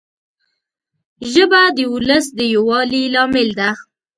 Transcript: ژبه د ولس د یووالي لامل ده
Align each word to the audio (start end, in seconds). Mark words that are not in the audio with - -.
ژبه 1.31 1.61
د 1.77 1.79
ولس 1.93 2.25
د 2.37 2.39
یووالي 2.53 3.03
لامل 3.13 3.49
ده 3.59 3.69